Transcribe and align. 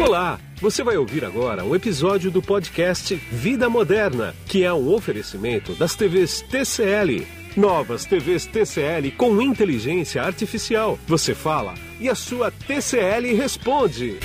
Olá! 0.00 0.40
Você 0.62 0.82
vai 0.82 0.96
ouvir 0.96 1.26
agora 1.26 1.62
um 1.62 1.74
episódio 1.74 2.30
do 2.30 2.40
podcast 2.40 3.14
Vida 3.30 3.68
Moderna, 3.68 4.34
que 4.46 4.64
é 4.64 4.72
um 4.72 4.88
oferecimento 4.92 5.74
das 5.74 5.94
TVs 5.94 6.40
TCL. 6.40 7.26
Novas 7.54 8.06
TVs 8.06 8.46
TCL 8.46 9.10
com 9.16 9.42
inteligência 9.42 10.22
artificial. 10.22 10.98
Você 11.06 11.34
fala 11.34 11.74
e 12.00 12.08
a 12.08 12.14
sua 12.14 12.50
TCL 12.50 13.34
responde. 13.36 14.18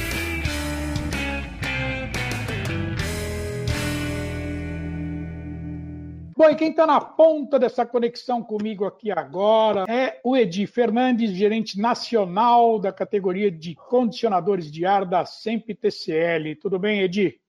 Bom, 6.37 6.49
e 6.49 6.55
quem 6.55 6.71
está 6.71 6.85
na 6.85 6.99
ponta 6.99 7.57
dessa 7.57 7.85
conexão 7.85 8.43
comigo 8.43 8.83
aqui 8.83 9.09
agora 9.09 9.85
é 9.87 10.19
o 10.21 10.35
Edi 10.35 10.67
Fernandes, 10.67 11.31
gerente 11.31 11.79
nacional 11.79 12.77
da 12.77 12.91
categoria 12.91 13.49
de 13.49 13.73
condicionadores 13.73 14.69
de 14.69 14.85
ar 14.85 15.05
da 15.05 15.25
SEMP 15.25 15.69
TCL. 15.69 16.57
Tudo 16.61 16.77
bem, 16.77 16.99
Edi? 16.99 17.39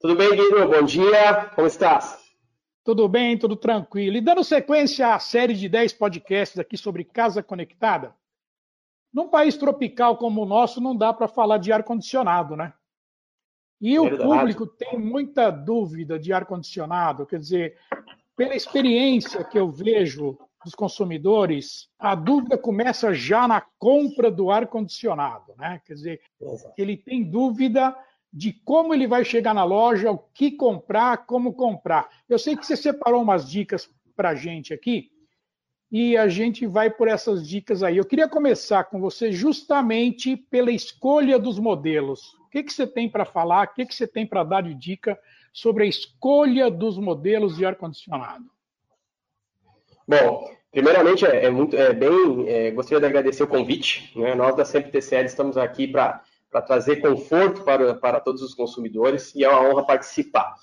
Tudo 0.00 0.16
bem, 0.16 0.30
Guido? 0.30 0.68
Bom 0.68 0.82
dia. 0.82 1.50
Como 1.54 1.68
estás? 1.68 2.18
Tudo 2.82 3.08
bem, 3.08 3.38
tudo 3.38 3.54
tranquilo. 3.54 4.16
E 4.16 4.20
dando 4.20 4.42
sequência 4.42 5.14
à 5.14 5.20
série 5.20 5.54
de 5.54 5.68
10 5.68 5.92
podcasts 5.92 6.58
aqui 6.58 6.76
sobre 6.76 7.04
casa 7.04 7.44
conectada, 7.44 8.12
num 9.14 9.28
país 9.28 9.56
tropical 9.56 10.16
como 10.16 10.42
o 10.42 10.46
nosso, 10.46 10.80
não 10.80 10.96
dá 10.96 11.12
para 11.12 11.28
falar 11.28 11.58
de 11.58 11.70
ar-condicionado, 11.70 12.56
né? 12.56 12.72
E 13.80 13.98
o 13.98 14.16
público 14.16 14.66
tem 14.66 14.98
muita 14.98 15.50
dúvida 15.50 16.18
de 16.18 16.32
ar-condicionado, 16.32 17.26
quer 17.26 17.38
dizer, 17.38 17.76
pela 18.36 18.54
experiência 18.54 19.42
que 19.42 19.58
eu 19.58 19.70
vejo 19.70 20.38
dos 20.62 20.74
consumidores, 20.74 21.88
a 21.98 22.14
dúvida 22.14 22.58
começa 22.58 23.14
já 23.14 23.48
na 23.48 23.62
compra 23.78 24.30
do 24.30 24.50
ar-condicionado, 24.50 25.54
né? 25.56 25.80
Quer 25.86 25.94
dizer, 25.94 26.20
ele 26.76 26.96
tem 26.96 27.24
dúvida 27.24 27.96
de 28.32 28.52
como 28.52 28.92
ele 28.92 29.06
vai 29.06 29.24
chegar 29.24 29.54
na 29.54 29.64
loja, 29.64 30.10
o 30.10 30.18
que 30.18 30.50
comprar, 30.50 31.24
como 31.24 31.54
comprar. 31.54 32.08
Eu 32.28 32.38
sei 32.38 32.56
que 32.56 32.66
você 32.66 32.76
separou 32.76 33.22
umas 33.22 33.48
dicas 33.48 33.88
para 34.14 34.30
a 34.30 34.34
gente 34.34 34.74
aqui 34.74 35.10
e 35.90 36.16
a 36.16 36.28
gente 36.28 36.66
vai 36.66 36.90
por 36.90 37.08
essas 37.08 37.46
dicas 37.48 37.82
aí. 37.82 37.96
Eu 37.96 38.04
queria 38.04 38.28
começar 38.28 38.84
com 38.84 39.00
você 39.00 39.32
justamente 39.32 40.36
pela 40.36 40.70
escolha 40.70 41.38
dos 41.38 41.58
modelos. 41.58 42.34
O 42.44 42.50
que, 42.50 42.62
que 42.62 42.72
você 42.72 42.86
tem 42.86 43.08
para 43.08 43.24
falar? 43.24 43.68
O 43.68 43.74
que, 43.74 43.86
que 43.86 43.94
você 43.94 44.06
tem 44.06 44.26
para 44.26 44.44
dar 44.44 44.62
de 44.62 44.74
dica 44.74 45.18
sobre 45.56 45.84
a 45.84 45.86
escolha 45.86 46.70
dos 46.70 46.98
modelos 46.98 47.56
de 47.56 47.64
ar-condicionado? 47.64 48.44
Bom, 50.06 50.50
primeiramente, 50.70 51.24
é, 51.24 51.46
é 51.46 51.50
muito, 51.50 51.74
é 51.74 51.94
bem, 51.94 52.46
é, 52.46 52.70
gostaria 52.72 53.00
de 53.00 53.06
agradecer 53.06 53.42
o 53.42 53.48
convite. 53.48 54.12
Né? 54.14 54.34
Nós 54.34 54.54
da 54.54 54.66
Sempre 54.66 54.90
TCL 54.90 55.24
estamos 55.24 55.56
aqui 55.56 55.88
para 55.88 56.22
trazer 56.66 56.96
conforto 56.96 57.62
para, 57.62 57.94
para 57.94 58.20
todos 58.20 58.42
os 58.42 58.52
consumidores 58.52 59.34
e 59.34 59.44
é 59.44 59.48
uma 59.48 59.66
honra 59.66 59.86
participar. 59.86 60.56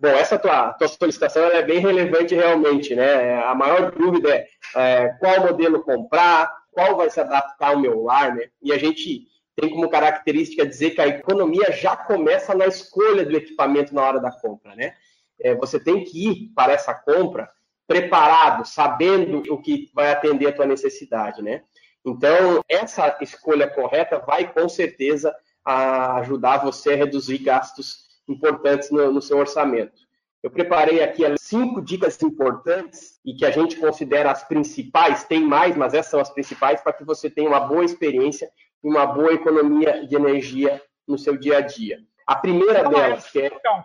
Bom, 0.00 0.08
essa 0.08 0.38
tua, 0.38 0.72
tua 0.72 0.88
solicitação 0.88 1.44
é 1.48 1.62
bem 1.62 1.80
relevante 1.80 2.34
realmente, 2.34 2.94
né? 2.94 3.42
A 3.44 3.54
maior 3.54 3.90
dúvida 3.90 4.34
é, 4.34 4.48
é, 4.76 5.08
qual 5.20 5.42
modelo 5.42 5.82
comprar, 5.82 6.50
qual 6.72 6.96
vai 6.96 7.10
se 7.10 7.20
adaptar 7.20 7.72
ao 7.72 7.80
meu 7.80 8.02
lar, 8.02 8.34
né? 8.34 8.48
E 8.62 8.72
a 8.72 8.78
gente 8.78 9.26
tem 9.58 9.70
como 9.70 9.90
característica 9.90 10.64
dizer 10.64 10.90
que 10.90 11.00
a 11.00 11.08
economia 11.08 11.72
já 11.72 11.96
começa 11.96 12.54
na 12.54 12.66
escolha 12.66 13.24
do 13.24 13.36
equipamento 13.36 13.92
na 13.92 14.02
hora 14.02 14.20
da 14.20 14.30
compra, 14.30 14.76
né? 14.76 14.94
É, 15.40 15.52
você 15.52 15.80
tem 15.80 16.04
que 16.04 16.28
ir 16.28 16.52
para 16.54 16.72
essa 16.72 16.94
compra 16.94 17.50
preparado, 17.84 18.64
sabendo 18.64 19.42
o 19.52 19.60
que 19.60 19.90
vai 19.92 20.12
atender 20.12 20.46
a 20.46 20.52
tua 20.52 20.64
necessidade, 20.64 21.42
né? 21.42 21.62
Então, 22.06 22.62
essa 22.68 23.18
escolha 23.20 23.68
correta 23.68 24.20
vai 24.20 24.52
com 24.52 24.68
certeza 24.68 25.34
ajudar 25.64 26.58
você 26.58 26.92
a 26.92 26.96
reduzir 26.96 27.38
gastos 27.38 28.06
importantes 28.28 28.92
no, 28.92 29.10
no 29.10 29.20
seu 29.20 29.38
orçamento. 29.38 30.06
Eu 30.40 30.52
preparei 30.52 31.02
aqui 31.02 31.24
cinco 31.36 31.82
dicas 31.82 32.22
importantes 32.22 33.18
e 33.24 33.34
que 33.34 33.44
a 33.44 33.50
gente 33.50 33.74
considera 33.76 34.30
as 34.30 34.44
principais, 34.44 35.24
tem 35.24 35.40
mais, 35.40 35.76
mas 35.76 35.94
essas 35.94 36.12
são 36.12 36.20
as 36.20 36.30
principais, 36.30 36.80
para 36.80 36.92
que 36.92 37.04
você 37.04 37.28
tenha 37.28 37.48
uma 37.48 37.60
boa 37.60 37.84
experiência 37.84 38.48
uma 38.82 39.06
boa 39.06 39.32
economia 39.32 40.06
de 40.06 40.14
energia 40.14 40.82
no 41.06 41.18
seu 41.18 41.36
dia 41.36 41.58
a 41.58 41.60
dia. 41.60 42.00
A 42.26 42.36
primeira 42.36 42.80
então, 42.80 42.90
delas, 42.90 43.30
que 43.30 43.40
é. 43.40 43.46
Então, 43.46 43.84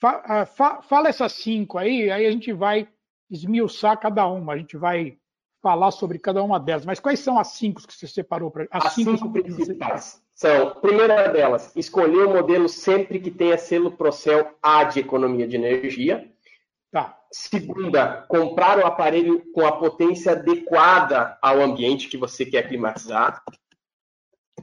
fa, 0.00 0.46
fa, 0.46 0.82
fala 0.82 1.08
essas 1.08 1.32
cinco 1.32 1.78
aí, 1.78 2.10
aí 2.10 2.26
a 2.26 2.30
gente 2.30 2.52
vai 2.52 2.88
esmiuçar 3.30 3.98
cada 3.98 4.26
uma, 4.26 4.52
a 4.52 4.56
gente 4.58 4.76
vai 4.76 5.16
falar 5.62 5.90
sobre 5.90 6.18
cada 6.18 6.42
uma 6.42 6.60
delas. 6.60 6.84
Mas 6.84 7.00
quais 7.00 7.20
são 7.20 7.38
as 7.38 7.48
cinco 7.48 7.86
que 7.86 7.94
você 7.94 8.06
separou 8.06 8.50
para 8.50 8.66
as, 8.70 8.84
as 8.84 8.92
cinco, 8.92 9.16
cinco 9.16 9.32
principais? 9.32 10.22
São, 10.34 10.74
primeira 10.80 11.28
delas, 11.28 11.74
escolher 11.76 12.26
o 12.26 12.30
um 12.30 12.34
modelo 12.34 12.68
sempre 12.68 13.20
que 13.20 13.30
tenha 13.30 13.56
selo 13.56 13.92
Procel 13.92 14.54
A 14.60 14.84
de 14.84 15.00
economia 15.00 15.46
de 15.46 15.56
energia. 15.56 16.30
Tá. 16.90 17.18
Segunda, 17.32 18.24
comprar 18.28 18.78
o 18.78 18.86
aparelho 18.86 19.42
com 19.52 19.66
a 19.66 19.72
potência 19.72 20.32
adequada 20.32 21.38
ao 21.40 21.60
ambiente 21.60 22.08
que 22.08 22.16
você 22.16 22.44
quer 22.44 22.68
climatizar. 22.68 23.42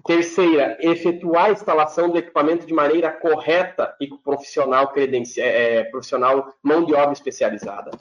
Terceira, 0.06 0.78
efetuar 0.80 1.46
a 1.46 1.52
instalação 1.52 2.10
do 2.10 2.18
equipamento 2.18 2.66
de 2.66 2.74
maneira 2.74 3.12
correta 3.12 3.96
e 4.00 4.08
com 4.08 4.18
profissional, 4.18 4.92
credenci... 4.92 5.40
É, 5.40 5.76
é, 5.76 5.84
profissional 5.84 6.54
mão 6.64 6.84
de 6.84 6.94
obra 6.94 7.14
especializada. 7.14 7.92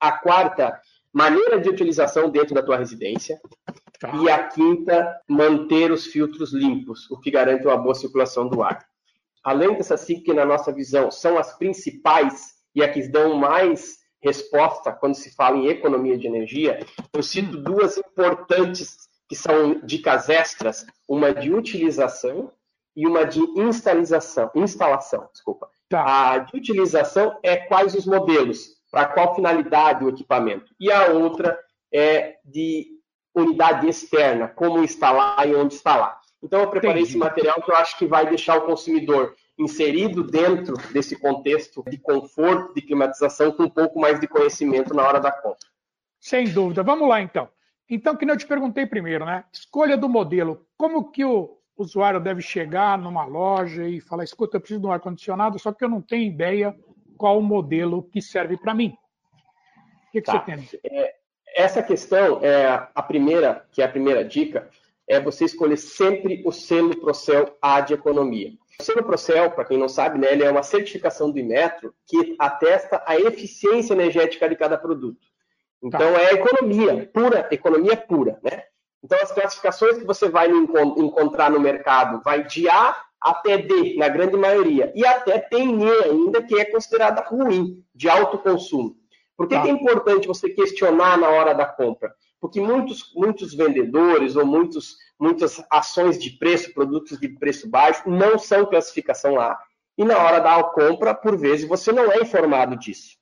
A 0.00 0.12
quarta, 0.12 0.78
maneira 1.12 1.60
de 1.60 1.68
utilização 1.68 2.28
dentro 2.28 2.54
da 2.54 2.62
tua 2.62 2.76
residência. 2.76 3.40
Tá. 3.98 4.14
E 4.16 4.28
a 4.28 4.44
quinta, 4.48 5.18
manter 5.26 5.90
os 5.90 6.06
filtros 6.06 6.52
limpos, 6.52 7.10
o 7.10 7.18
que 7.18 7.30
garante 7.30 7.66
uma 7.66 7.78
boa 7.78 7.94
circulação 7.94 8.46
do 8.46 8.62
ar. 8.62 8.84
Além 9.42 9.74
dessas 9.74 10.00
cinco 10.00 10.24
que, 10.24 10.34
na 10.34 10.44
nossa 10.44 10.70
visão, 10.70 11.10
são 11.10 11.38
as 11.38 11.56
principais 11.56 12.56
e 12.74 12.82
a 12.82 12.92
que 12.92 13.08
dão 13.08 13.36
mais 13.36 14.00
resposta 14.20 14.92
quando 14.92 15.14
se 15.14 15.34
fala 15.34 15.56
em 15.56 15.68
economia 15.68 16.18
de 16.18 16.26
energia, 16.26 16.80
eu 17.14 17.22
cito 17.22 17.56
duas 17.56 17.96
importantes 17.96 19.05
que 19.28 19.34
são 19.34 19.80
dicas 19.82 20.28
extras, 20.28 20.86
uma 21.08 21.34
de 21.34 21.52
utilização 21.52 22.52
e 22.94 23.06
uma 23.06 23.24
de 23.24 23.40
instalação. 23.58 24.50
Instalação, 24.54 25.28
desculpa. 25.32 25.68
Tá. 25.88 26.32
A 26.32 26.38
de 26.38 26.56
utilização 26.56 27.38
é 27.42 27.56
quais 27.56 27.94
os 27.94 28.06
modelos, 28.06 28.76
para 28.90 29.06
qual 29.06 29.34
finalidade 29.34 30.04
o 30.04 30.08
equipamento. 30.08 30.74
E 30.80 30.90
a 30.90 31.08
outra 31.12 31.58
é 31.92 32.36
de 32.44 32.88
unidade 33.34 33.86
externa, 33.88 34.48
como 34.48 34.82
instalar 34.82 35.46
e 35.46 35.54
onde 35.54 35.74
instalar. 35.74 36.20
Então, 36.42 36.60
eu 36.60 36.70
preparei 36.70 37.02
Entendi. 37.02 37.10
esse 37.10 37.18
material 37.18 37.60
que 37.60 37.70
eu 37.70 37.76
acho 37.76 37.98
que 37.98 38.06
vai 38.06 38.26
deixar 38.26 38.56
o 38.56 38.66
consumidor 38.66 39.34
inserido 39.58 40.22
dentro 40.22 40.76
desse 40.92 41.18
contexto 41.18 41.82
de 41.88 41.98
conforto, 41.98 42.74
de 42.74 42.82
climatização, 42.82 43.52
com 43.52 43.64
um 43.64 43.70
pouco 43.70 43.98
mais 43.98 44.20
de 44.20 44.28
conhecimento 44.28 44.94
na 44.94 45.06
hora 45.06 45.18
da 45.18 45.32
compra. 45.32 45.68
Sem 46.20 46.44
dúvida. 46.48 46.82
Vamos 46.82 47.08
lá, 47.08 47.20
então. 47.20 47.48
Então, 47.88 48.16
que 48.16 48.28
eu 48.28 48.36
te 48.36 48.46
perguntei 48.46 48.84
primeiro, 48.84 49.24
né? 49.24 49.44
Escolha 49.52 49.96
do 49.96 50.08
modelo. 50.08 50.66
Como 50.76 51.10
que 51.10 51.24
o 51.24 51.56
usuário 51.76 52.20
deve 52.20 52.42
chegar 52.42 52.98
numa 52.98 53.24
loja 53.24 53.86
e 53.86 54.00
falar, 54.00 54.24
escuta, 54.24 54.56
eu 54.56 54.60
preciso 54.60 54.80
de 54.80 54.86
um 54.86 54.92
ar-condicionado, 54.92 55.58
só 55.58 55.72
que 55.72 55.84
eu 55.84 55.88
não 55.88 56.00
tenho 56.00 56.24
ideia 56.24 56.74
qual 57.16 57.38
o 57.38 57.42
modelo 57.42 58.02
que 58.04 58.20
serve 58.20 58.56
para 58.56 58.74
mim. 58.74 58.96
O 60.08 60.12
que, 60.12 60.20
que 60.20 60.26
tá. 60.26 60.44
você 60.44 60.78
tem? 60.78 60.80
É, 60.84 61.14
essa 61.54 61.82
questão, 61.82 62.40
é 62.42 62.88
a 62.94 63.02
primeira, 63.02 63.66
que 63.70 63.82
é 63.82 63.84
a 63.84 63.88
primeira 63.88 64.24
dica, 64.24 64.68
é 65.08 65.20
você 65.20 65.44
escolher 65.44 65.76
sempre 65.76 66.42
o 66.44 66.50
selo 66.50 66.98
Procel 67.00 67.56
A 67.62 67.80
de 67.80 67.94
economia. 67.94 68.52
O 68.78 68.82
selo 68.82 69.04
Procel, 69.04 69.50
para 69.52 69.64
quem 69.64 69.78
não 69.78 69.88
sabe, 69.88 70.18
né, 70.18 70.32
ele 70.32 70.44
é 70.44 70.50
uma 70.50 70.62
certificação 70.62 71.30
do 71.30 71.38
Inmetro 71.38 71.94
que 72.06 72.34
atesta 72.38 73.02
a 73.06 73.16
eficiência 73.16 73.94
energética 73.94 74.48
de 74.48 74.56
cada 74.56 74.76
produto. 74.76 75.18
Então, 75.86 76.12
tá. 76.12 76.20
é 76.20 76.34
economia, 76.34 77.08
pura, 77.12 77.48
economia 77.50 77.96
pura, 77.96 78.40
né? 78.42 78.64
Então, 79.02 79.18
as 79.22 79.30
classificações 79.30 79.98
que 79.98 80.04
você 80.04 80.28
vai 80.28 80.48
encontrar 80.48 81.48
no 81.48 81.60
mercado 81.60 82.20
vai 82.24 82.42
de 82.42 82.68
A 82.68 82.96
até 83.20 83.56
D, 83.56 83.96
na 83.96 84.08
grande 84.08 84.36
maioria, 84.36 84.92
e 84.96 85.06
até 85.06 85.38
tem 85.38 85.84
E 85.84 86.04
ainda, 86.04 86.42
que 86.42 86.58
é 86.58 86.64
considerada 86.64 87.22
ruim, 87.22 87.84
de 87.94 88.08
alto 88.08 88.38
consumo. 88.38 88.96
Por 89.36 89.46
que, 89.46 89.54
tá. 89.54 89.62
que 89.62 89.68
é 89.68 89.72
importante 89.72 90.26
você 90.26 90.50
questionar 90.50 91.16
na 91.18 91.28
hora 91.28 91.54
da 91.54 91.66
compra? 91.66 92.12
Porque 92.40 92.60
muitos, 92.60 93.12
muitos 93.14 93.54
vendedores 93.54 94.34
ou 94.34 94.44
muitos, 94.44 94.96
muitas 95.18 95.64
ações 95.70 96.18
de 96.18 96.30
preço, 96.30 96.74
produtos 96.74 97.18
de 97.20 97.28
preço 97.28 97.68
baixo, 97.68 98.08
não 98.08 98.38
são 98.38 98.66
classificação 98.66 99.34
lá. 99.34 99.56
E 99.96 100.04
na 100.04 100.18
hora 100.18 100.40
da 100.40 100.62
compra, 100.64 101.14
por 101.14 101.36
vezes, 101.36 101.68
você 101.68 101.92
não 101.92 102.10
é 102.10 102.20
informado 102.20 102.76
disso. 102.76 103.16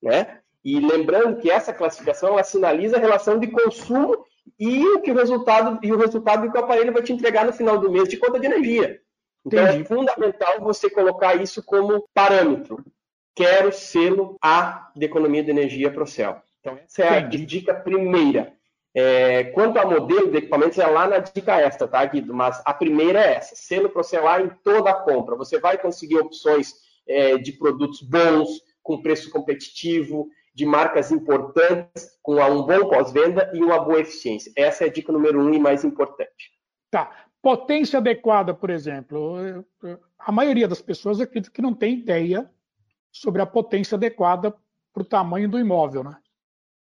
Né? 0.00 0.40
E 0.64 0.80
lembrando 0.80 1.40
que 1.40 1.50
essa 1.50 1.72
classificação 1.72 2.30
ela 2.30 2.42
sinaliza 2.42 2.96
a 2.96 3.00
relação 3.00 3.38
de 3.38 3.48
consumo 3.48 4.24
e 4.58 4.82
o 4.86 5.00
que 5.00 5.10
o 5.10 5.14
resultado 5.14 5.78
e 5.82 5.92
o 5.92 5.98
resultado 5.98 6.50
que 6.50 6.56
o 6.56 6.60
aparelho 6.60 6.92
vai 6.92 7.02
te 7.02 7.12
entregar 7.12 7.44
no 7.44 7.52
final 7.52 7.78
do 7.78 7.90
mês 7.90 8.08
de 8.08 8.16
conta 8.16 8.40
de 8.40 8.46
energia. 8.46 9.00
Então 9.44 9.60
é 9.60 9.64
Entendi. 9.64 9.82
é 9.82 9.84
fundamental 9.84 10.60
você 10.60 10.88
colocar 10.88 11.34
isso 11.34 11.62
como 11.62 12.08
parâmetro. 12.14 12.82
Quero 13.34 13.72
selo 13.72 14.38
A 14.40 14.90
de 14.96 15.04
economia 15.04 15.42
de 15.42 15.50
energia 15.50 15.90
para 15.90 16.04
o 16.04 16.06
céu. 16.06 16.40
Então 16.60 16.78
essa 16.82 17.02
é 17.02 17.18
a 17.18 17.20
dica 17.20 17.74
primeira. 17.74 18.54
É, 18.96 19.44
quanto 19.44 19.76
a 19.76 19.84
modelo 19.84 20.30
de 20.30 20.38
equipamentos, 20.38 20.78
é 20.78 20.86
lá 20.86 21.08
na 21.08 21.18
dica 21.18 21.60
extra, 21.60 21.88
tá, 21.88 22.04
Guido? 22.06 22.32
Mas 22.32 22.62
a 22.64 22.72
primeira 22.72 23.20
é 23.20 23.34
essa: 23.34 23.56
selo 23.56 23.90
Procelar 23.90 24.40
em 24.40 24.48
toda 24.62 24.88
a 24.88 24.94
compra. 24.94 25.36
Você 25.36 25.58
vai 25.58 25.76
conseguir 25.76 26.18
opções 26.18 26.72
é, 27.06 27.36
de 27.36 27.52
produtos 27.52 28.00
bons, 28.00 28.62
com 28.82 29.02
preço 29.02 29.30
competitivo, 29.30 30.28
de 30.54 30.64
marcas 30.64 31.10
importantes, 31.10 32.18
com 32.22 32.36
um 32.36 32.62
bom 32.62 32.88
pós-venda 32.88 33.50
e 33.52 33.62
uma 33.62 33.80
boa 33.80 34.00
eficiência. 34.00 34.52
Essa 34.56 34.84
é 34.84 34.88
a 34.88 34.92
dica 34.92 35.12
número 35.12 35.40
um 35.40 35.52
e 35.52 35.58
mais 35.58 35.84
importante. 35.84 36.52
Tá. 36.90 37.10
Potência 37.42 37.98
adequada, 37.98 38.54
por 38.54 38.70
exemplo. 38.70 39.64
A 40.18 40.32
maioria 40.32 40.66
das 40.66 40.80
pessoas 40.80 41.20
acredita 41.20 41.52
que 41.52 41.60
não 41.60 41.74
tem 41.74 41.98
ideia 41.98 42.50
sobre 43.12 43.42
a 43.42 43.46
potência 43.46 43.96
adequada 43.96 44.54
para 44.92 45.02
o 45.02 45.06
tamanho 45.06 45.48
do 45.48 45.58
imóvel, 45.58 46.04
né? 46.04 46.16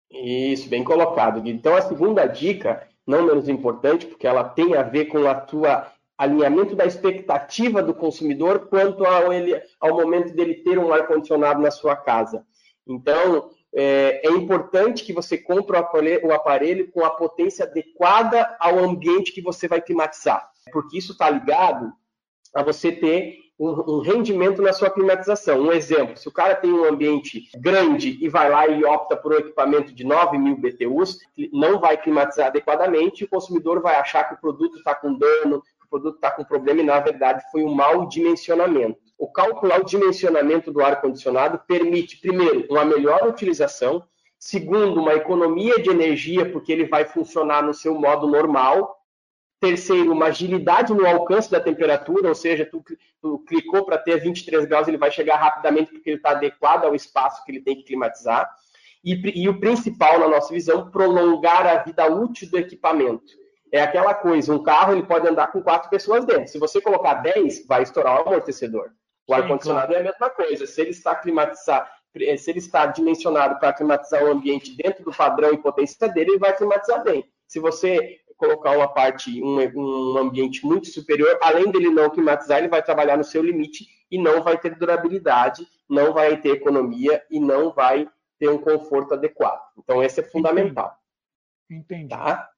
Isso, 0.10 0.70
bem 0.70 0.84
colocado. 0.84 1.46
Então, 1.48 1.76
a 1.76 1.82
segunda 1.82 2.26
dica, 2.26 2.88
não 3.06 3.24
menos 3.24 3.48
importante, 3.50 4.08
porque 4.08 4.26
ela 4.26 4.44
tem 4.46 4.76
a 4.76 4.82
ver 4.82 5.06
com 5.06 5.28
a 5.28 5.36
tua 5.36 5.92
alinhamento 6.18 6.76
da 6.76 6.86
expectativa 6.86 7.84
do 7.84 7.94
consumidor 7.94 8.68
quanto 8.68 9.06
ao, 9.06 9.32
ele, 9.32 9.62
ao 9.80 9.96
momento 9.96 10.34
dele 10.34 10.56
ter 10.56 10.80
um 10.80 10.92
ar-condicionado 10.92 11.62
na 11.62 11.70
sua 11.70 11.96
casa. 11.96 12.44
Então, 12.88 13.52
é, 13.74 14.28
é, 14.28 14.32
importante 14.32 15.04
que 15.04 15.14
você 15.14 15.38
compre 15.38 15.76
o 15.76 15.80
aparelho, 15.80 16.28
o 16.28 16.34
aparelho, 16.34 16.92
com 16.92 17.06
a 17.06 17.10
potência 17.10 17.66
adequada 17.66 18.56
ao 18.60 18.80
ambiente 18.80 19.32
que 19.32 19.42
você 19.42 19.68
vai 19.68 19.82
climatizar, 19.82 20.50
porque 20.72 20.98
isso 20.98 21.12
está 21.12 21.30
ligado 21.30 21.92
a 22.56 22.64
você 22.64 22.92
ter 22.92 23.48
um, 23.60 24.02
rendimento 24.02 24.62
na 24.62 24.72
sua 24.72 24.90
climatização. 24.90 25.60
Um 25.60 25.72
exemplo, 25.72 26.16
se 26.16 26.28
o 26.28 26.32
cara 26.32 26.56
tem 26.56 26.72
um 26.72 26.86
ambiente 26.86 27.50
grande 27.58 28.18
e 28.22 28.30
vai 28.30 28.50
lá 28.50 28.68
e 28.68 28.84
opta 28.86 29.18
por 29.18 29.34
um 29.34 29.38
equipamento 29.38 29.94
de 29.94 30.04
9 30.04 30.38
mil 30.38 30.58
BTUs, 30.58 31.20
não 31.52 31.80
vai 31.80 31.98
climatizar 31.98 32.48
adequadamente, 32.48 33.24
o 33.24 33.30
consumidor 33.30 33.82
vai 33.82 33.96
achar 33.96 34.26
que 34.26 34.36
o 34.36 34.40
produto 34.40 34.78
está 34.78 34.94
com 34.94 35.14
dano, 35.14 35.62
que 35.62 35.86
o 35.86 35.90
produto 35.90 36.16
está 36.16 36.32
com 36.32 36.44
problema, 36.44 36.82
e 36.82 36.86
na 36.86 37.00
verdade 37.00 37.44
foi 37.52 37.64
um 37.64 37.74
mau 37.74 38.08
dimensionamento. 38.08 39.07
O 39.18 39.32
calcular 39.32 39.80
o 39.82 39.86
dimensionamento 39.86 40.72
do 40.72 40.82
ar-condicionado 40.82 41.60
permite, 41.68 42.20
primeiro, 42.20 42.68
uma 42.70 42.86
melhor 42.86 43.28
utilização, 43.28 44.04
segundo, 44.38 45.00
uma 45.00 45.14
economia 45.14 45.82
de 45.82 45.90
energia, 45.90 46.52
porque 46.52 46.72
ele 46.72 46.86
vai 46.86 47.06
funcionar 47.06 47.64
no 47.64 47.74
seu 47.74 47.96
modo 47.96 48.28
normal, 48.28 48.98
Terceiro, 49.60 50.12
uma 50.12 50.28
agilidade 50.28 50.94
no 50.94 51.08
alcance 51.08 51.50
da 51.50 51.60
temperatura, 51.60 52.30
ou 52.30 52.36
seja, 52.36 52.64
tu, 52.64 52.84
tu 53.20 53.40
clicou 53.40 53.84
para 53.84 53.98
ter 53.98 54.22
23 54.22 54.66
graus, 54.66 54.88
ele 54.88 55.00
vai 55.00 55.10
chegar 55.10 55.36
rapidamente 55.38 55.92
porque 55.92 56.12
ele 56.12 56.18
está 56.18 56.32
adequado 56.32 56.86
ao 56.86 56.94
espaço 56.94 57.44
que 57.44 57.52
ele 57.52 57.62
tem 57.62 57.76
que 57.76 57.84
climatizar. 57.84 58.48
E, 59.04 59.42
e, 59.42 59.50
o 59.50 59.60
principal, 59.60 60.20
na 60.20 60.28
nossa 60.28 60.54
visão, 60.54 60.92
prolongar 60.92 61.66
a 61.66 61.82
vida 61.82 62.06
útil 62.06 62.52
do 62.52 62.58
equipamento. 62.58 63.34
É 63.72 63.82
aquela 63.82 64.14
coisa, 64.14 64.54
um 64.54 64.62
carro 64.62 64.94
ele 64.94 65.04
pode 65.04 65.28
andar 65.28 65.48
com 65.48 65.62
quatro 65.62 65.90
pessoas 65.90 66.24
dentro. 66.24 66.48
Se 66.48 66.60
você 66.60 66.80
colocar 66.80 67.16
10, 67.16 67.66
vai 67.66 67.82
estourar 67.82 68.16
o 68.18 68.28
amortecedor. 68.28 68.92
O 69.28 69.34
ar-condicionado 69.34 69.88
claro. 69.88 70.04
é 70.04 70.08
a 70.08 70.12
mesma 70.12 70.30
coisa. 70.30 70.66
Se 70.66 70.82
ele 70.82 70.92
está 70.92 71.14
climatizar, 71.16 71.92
se 72.38 72.50
ele 72.50 72.60
está 72.60 72.86
dimensionado 72.86 73.60
para 73.60 73.74
climatizar 73.74 74.24
o 74.24 74.32
ambiente 74.32 74.76
dentro 74.76 75.04
do 75.04 75.12
padrão 75.12 75.54
e 75.54 75.58
potência 75.58 76.08
dele, 76.08 76.32
ele 76.32 76.40
vai 76.40 76.56
climatizar 76.56 77.04
bem. 77.04 77.26
Se 77.46 77.60
você 77.60 78.20
colocar 78.38 78.72
uma 78.72 78.88
parte, 78.88 79.42
um, 79.44 79.58
um 79.76 80.18
ambiente 80.18 80.66
muito 80.66 80.88
superior, 80.88 81.38
além 81.42 81.70
dele 81.72 81.90
não 81.90 82.10
climatizar, 82.10 82.60
ele 82.60 82.68
vai 82.68 82.82
trabalhar 82.82 83.18
no 83.18 83.24
seu 83.24 83.44
limite 83.44 83.88
e 84.10 84.18
não 84.18 84.42
vai 84.42 84.58
ter 84.58 84.76
durabilidade, 84.76 85.68
não 85.90 86.14
vai 86.14 86.38
ter 86.40 86.50
economia 86.50 87.24
e 87.30 87.40
não 87.40 87.72
vai 87.72 88.08
ter 88.40 88.48
um 88.48 88.58
conforto 88.58 89.14
adequado. 89.14 89.62
Então, 89.78 90.02
esse 90.02 90.20
é 90.20 90.24
fundamental. 90.24 90.96
Entendi. 91.70 92.10
Tá? 92.10 92.50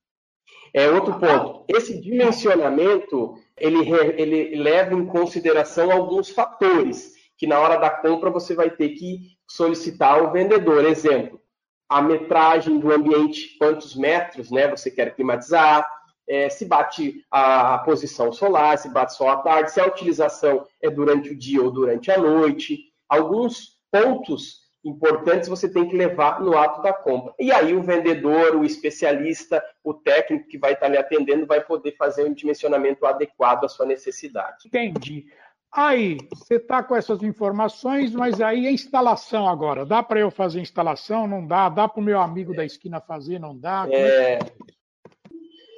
É 0.74 0.90
outro 0.90 1.20
ponto. 1.20 1.66
Esse 1.68 2.00
dimensionamento 2.00 3.36
ele, 3.58 3.90
ele 4.18 4.56
leva 4.56 4.94
em 4.94 5.06
consideração 5.06 5.92
alguns 5.92 6.30
fatores 6.30 7.14
que 7.38 7.48
na 7.48 7.60
hora 7.60 7.78
da 7.78 7.90
compra 7.90 8.30
você 8.30 8.54
vai 8.54 8.70
ter 8.70 8.90
que 8.90 9.38
solicitar 9.48 10.20
ao 10.20 10.32
vendedor. 10.32 10.86
Exemplo: 10.86 11.42
a 11.88 12.02
metragem 12.02 12.80
do 12.80 12.92
ambiente, 12.92 13.58
quantos 13.58 13.96
metros 13.96 14.52
né, 14.52 14.68
você 14.68 14.92
quer 14.92 15.16
climatizar, 15.16 15.90
é, 16.28 16.50
se 16.50 16.66
bate 16.66 17.26
a, 17.32 17.80
posição 17.80 18.32
solar, 18.32 18.78
se 18.78 18.90
bate 18.90 19.16
só 19.16 19.30
à 19.30 19.38
tarde, 19.38 19.72
se 19.72 19.82
a 19.82 19.88
utilização 19.88 20.66
é 20.82 20.90
durante 20.90 21.32
o 21.32 21.36
dia 21.38 21.64
ou 21.64 21.72
durante 21.72 22.12
a 22.12 22.18
noite. 22.18 22.84
Alguns 23.08 23.80
pontos 23.92 24.69
importantes 24.90 25.48
você 25.48 25.70
tem 25.70 25.88
que 25.88 25.96
levar 25.96 26.42
no 26.42 26.58
ato 26.58 26.82
da 26.82 26.92
compra. 26.92 27.34
E 27.40 27.52
aí 27.52 27.74
o 27.74 27.82
vendedor, 27.82 28.56
o 28.56 28.66
especialista, 28.66 29.64
o 29.84 29.94
técnico 29.94 30.48
que 30.48 30.58
vai 30.58 30.74
estar 30.74 30.88
lhe 30.88 30.98
atendendo 30.98 31.46
vai 31.46 31.64
poder 31.64 31.96
fazer 31.96 32.26
um 32.26 32.34
dimensionamento 32.34 33.06
adequado 33.06 33.66
à 33.66 33.70
sua 33.70 33.86
necessidade. 33.86 34.68
Entendi. 34.68 35.28
Aí, 35.72 36.18
você 36.34 36.56
está 36.56 36.82
com 36.82 36.96
essas 36.96 37.22
informações, 37.22 38.12
mas 38.14 38.42
aí 38.42 38.66
a 38.66 38.72
instalação 38.72 39.48
agora. 39.48 39.86
Dá 39.86 40.02
para 40.02 40.20
eu 40.20 40.32
fazer 40.32 40.60
instalação? 40.60 41.28
Não 41.28 41.46
dá? 41.46 41.70
Dá 41.70 41.88
para 41.88 42.02
o 42.02 42.04
meu 42.04 42.20
amigo 42.20 42.56
da 42.56 42.66
esquina 42.66 43.00
fazer? 43.00 43.40
Não 43.40 43.56
dá? 43.56 43.88
É, 43.92 44.40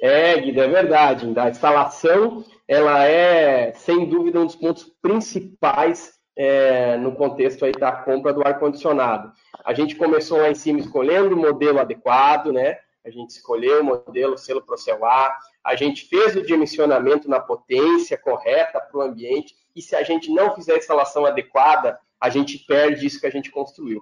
é, 0.02 0.40
Guido, 0.40 0.62
é 0.62 0.68
verdade. 0.68 1.30
A 1.38 1.50
instalação, 1.50 2.42
ela 2.66 3.04
é, 3.04 3.72
sem 3.74 4.08
dúvida, 4.08 4.40
um 4.40 4.46
dos 4.46 4.56
pontos 4.56 4.90
principais 5.02 6.14
é, 6.36 6.96
no 6.96 7.14
contexto 7.14 7.64
aí 7.64 7.72
da 7.72 7.92
compra 7.92 8.32
do 8.32 8.46
ar-condicionado. 8.46 9.32
A 9.64 9.74
gente 9.74 9.96
começou 9.96 10.38
lá 10.38 10.50
em 10.50 10.54
cima 10.54 10.80
escolhendo 10.80 11.34
o 11.34 11.38
modelo 11.38 11.78
adequado, 11.78 12.52
né? 12.52 12.78
A 13.04 13.10
gente 13.10 13.30
escolheu 13.30 13.80
o 13.80 13.84
modelo 13.84 14.38
selo 14.38 14.62
Procelar, 14.62 15.36
a 15.64 15.74
gente 15.74 16.06
fez 16.06 16.36
o 16.36 16.42
dimensionamento 16.42 17.28
na 17.28 17.40
potência 17.40 18.16
correta 18.16 18.80
para 18.80 18.98
o 18.98 19.02
ambiente, 19.02 19.54
e 19.74 19.82
se 19.82 19.96
a 19.96 20.02
gente 20.02 20.30
não 20.30 20.54
fizer 20.54 20.74
a 20.74 20.78
instalação 20.78 21.26
adequada, 21.26 21.98
a 22.20 22.28
gente 22.28 22.58
perde 22.58 23.06
isso 23.06 23.20
que 23.20 23.26
a 23.26 23.30
gente 23.30 23.50
construiu. 23.50 24.00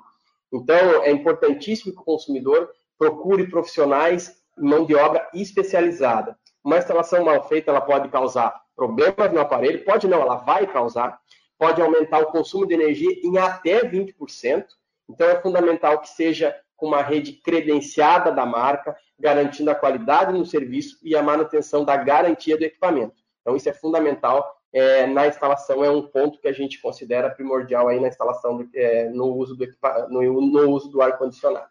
Então, 0.53 1.03
é 1.03 1.11
importantíssimo 1.11 1.93
que 1.95 2.01
o 2.01 2.05
consumidor 2.05 2.71
procure 2.99 3.49
profissionais 3.49 4.39
mão 4.59 4.85
de 4.85 4.95
obra 4.95 5.27
especializada. 5.33 6.37
Uma 6.63 6.79
instalação 6.79 7.25
mal 7.25 7.43
feita, 7.49 7.71
ela 7.71 7.81
pode 7.81 8.09
causar 8.09 8.55
problemas 8.77 9.33
no 9.33 9.41
aparelho, 9.41 9.85
pode 9.85 10.07
não, 10.07 10.21
ela 10.21 10.37
vai 10.37 10.67
causar, 10.67 11.19
pode 11.61 11.83
aumentar 11.83 12.21
o 12.21 12.33
consumo 12.33 12.67
de 12.67 12.73
energia 12.73 13.11
em 13.23 13.37
até 13.37 13.83
20%. 13.85 14.65
Então, 15.11 15.29
é 15.29 15.39
fundamental 15.43 16.01
que 16.01 16.09
seja 16.09 16.57
com 16.75 16.87
uma 16.87 17.03
rede 17.03 17.35
credenciada 17.35 18.33
da 18.33 18.47
marca, 18.47 18.97
garantindo 19.19 19.71
a 19.71 19.75
qualidade 19.75 20.33
no 20.33 20.47
serviço 20.47 20.99
e 21.03 21.15
a 21.15 21.23
manutenção 21.23 21.85
da 21.85 21.99
garantia 21.99 22.57
do 22.57 22.65
equipamento. 22.65 23.15
Então, 23.43 23.55
isso 23.55 23.69
é 23.69 23.75
fundamental 23.75 24.57
é, 24.73 25.07
na 25.07 25.27
instalação, 25.27 25.85
é 25.85 25.91
um 25.91 26.01
ponto 26.01 26.41
que 26.41 26.49
a 26.49 26.53
gente 26.53 26.81
considera 26.81 27.29
primordial 27.29 27.89
aí 27.89 28.01
na 28.01 28.09
instalação, 28.09 28.57
do, 28.57 28.71
é, 28.75 29.11
no 29.11 29.27
uso 29.27 29.55
do, 29.55 29.67
no, 30.09 30.41
no 30.41 30.71
uso 30.71 30.89
do 30.91 31.03
ar-condicionado. 31.03 31.69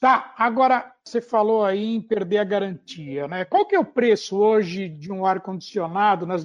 Tá, 0.00 0.34
agora 0.38 0.94
você 1.04 1.20
falou 1.20 1.62
aí 1.62 1.94
em 1.94 2.00
perder 2.00 2.38
a 2.38 2.44
garantia, 2.44 3.28
né? 3.28 3.44
Qual 3.44 3.66
que 3.66 3.74
é 3.74 3.78
o 3.78 3.84
preço 3.84 4.38
hoje 4.38 4.88
de 4.88 5.12
um 5.12 5.26
ar-condicionado 5.26 6.26
nas, 6.26 6.44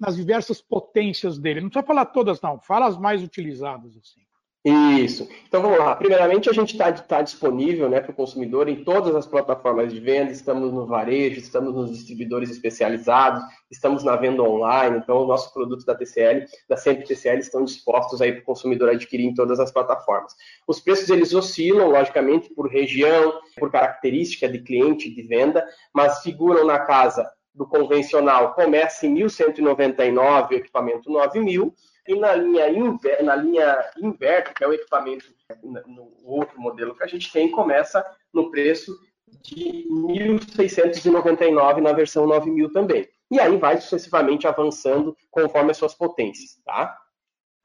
nas 0.00 0.16
diversas 0.16 0.60
potências 0.60 1.38
dele? 1.38 1.60
Não 1.60 1.68
precisa 1.68 1.86
falar 1.86 2.06
todas, 2.06 2.40
não, 2.40 2.60
fala 2.60 2.86
as 2.86 2.98
mais 2.98 3.22
utilizadas. 3.22 3.96
Assim. 3.96 4.20
Isso. 4.64 5.28
Então 5.46 5.62
vamos 5.62 5.78
lá. 5.78 5.94
Primeiramente, 5.94 6.50
a 6.50 6.52
gente 6.52 6.72
está 6.72 6.92
tá 6.92 7.22
disponível 7.22 7.88
né, 7.88 8.00
para 8.00 8.10
o 8.10 8.14
consumidor 8.14 8.68
em 8.68 8.82
todas 8.82 9.14
as 9.14 9.26
plataformas 9.26 9.92
de 9.92 10.00
venda. 10.00 10.32
Estamos 10.32 10.72
no 10.72 10.84
varejo, 10.84 11.38
estamos 11.38 11.74
nos 11.74 11.90
distribuidores 11.90 12.50
especializados, 12.50 13.42
estamos 13.70 14.02
na 14.02 14.16
venda 14.16 14.42
online. 14.42 14.98
Então, 14.98 15.22
os 15.22 15.28
nossos 15.28 15.52
produtos 15.52 15.84
da 15.84 15.94
TCL, 15.94 16.44
da 16.68 16.76
Sempre 16.76 17.04
TCL, 17.04 17.38
estão 17.38 17.64
dispostos 17.64 18.20
aí 18.20 18.32
para 18.32 18.42
o 18.42 18.44
consumidor 18.44 18.90
adquirir 18.90 19.26
em 19.26 19.34
todas 19.34 19.60
as 19.60 19.70
plataformas. 19.70 20.34
Os 20.66 20.80
preços 20.80 21.08
eles 21.08 21.32
oscilam, 21.32 21.88
logicamente, 21.88 22.52
por 22.52 22.68
região, 22.68 23.40
por 23.58 23.70
característica 23.70 24.48
de 24.48 24.58
cliente 24.58 25.08
de 25.08 25.22
venda, 25.22 25.64
mas 25.94 26.20
figuram 26.22 26.66
na 26.66 26.80
casa 26.80 27.30
do 27.58 27.66
convencional. 27.66 28.54
Começa 28.54 29.04
em 29.04 29.16
1.199, 29.16 30.52
equipamento 30.52 31.10
9.000 31.10 31.74
e 32.06 32.14
na 32.14 32.34
linha, 32.34 32.70
inver, 32.70 33.22
na 33.22 33.34
linha 33.34 33.76
inverter, 33.98 34.54
que 34.54 34.64
é 34.64 34.68
o 34.68 34.72
equipamento 34.72 35.26
no 35.64 36.12
outro 36.24 36.58
modelo 36.60 36.94
que 36.94 37.02
a 37.02 37.06
gente 37.06 37.30
tem, 37.30 37.50
começa 37.50 38.04
no 38.32 38.50
preço 38.50 38.96
de 39.42 39.86
1.699 39.90 41.80
na 41.82 41.92
versão 41.92 42.26
9.000 42.26 42.72
também. 42.72 43.08
E 43.30 43.38
aí 43.38 43.56
vai 43.58 43.78
sucessivamente 43.78 44.46
avançando 44.46 45.14
conforme 45.30 45.72
as 45.72 45.76
suas 45.76 45.94
potências, 45.94 46.58
tá? 46.64 46.96